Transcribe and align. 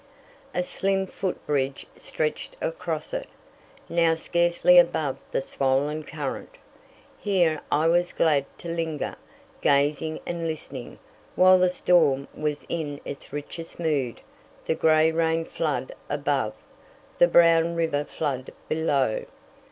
A 0.55 0.63
slim 0.63 1.05
foot 1.05 1.45
bridge 1.45 1.85
stretched 1.95 2.57
across 2.59 3.13
it, 3.13 3.27
now 3.87 4.15
scarcely 4.15 4.79
above 4.79 5.19
the 5.31 5.43
swollen 5.43 6.01
current. 6.03 6.55
Here 7.19 7.61
I 7.71 7.85
was 7.87 8.11
glad 8.11 8.47
to 8.57 8.67
linger, 8.69 9.13
gazing 9.61 10.19
and 10.25 10.47
listening, 10.47 10.97
while 11.35 11.59
the 11.59 11.69
storm 11.69 12.27
was 12.33 12.65
in 12.67 12.99
its 13.05 13.31
richest 13.31 13.79
mood—the 13.79 14.73
gray 14.73 15.11
rain 15.11 15.45
flood 15.45 15.91
above, 16.09 16.55
the 17.19 17.27
brown 17.27 17.75
river 17.75 18.03
flood 18.03 18.51
beneath. 18.67 19.27